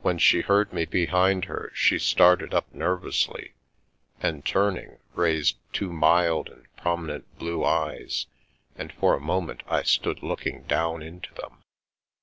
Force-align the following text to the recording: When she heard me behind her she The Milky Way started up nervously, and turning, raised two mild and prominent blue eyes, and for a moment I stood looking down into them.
When 0.00 0.16
she 0.16 0.40
heard 0.40 0.72
me 0.72 0.86
behind 0.86 1.44
her 1.44 1.70
she 1.74 1.96
The 1.96 1.98
Milky 1.98 2.02
Way 2.02 2.06
started 2.06 2.54
up 2.54 2.72
nervously, 2.74 3.52
and 4.18 4.42
turning, 4.42 5.00
raised 5.12 5.58
two 5.74 5.92
mild 5.92 6.48
and 6.48 6.64
prominent 6.78 7.26
blue 7.36 7.62
eyes, 7.62 8.24
and 8.74 8.90
for 8.90 9.12
a 9.12 9.20
moment 9.20 9.62
I 9.66 9.82
stood 9.82 10.22
looking 10.22 10.62
down 10.62 11.02
into 11.02 11.34
them. 11.34 11.62